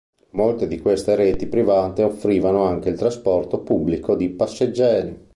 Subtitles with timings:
[0.31, 5.29] Molte di queste reti private offrivano anche il trasporto pubblico di passeggeri.